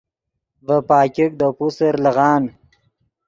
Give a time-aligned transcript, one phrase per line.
[0.65, 2.43] ڤے پاګیک دے پوسر لیغان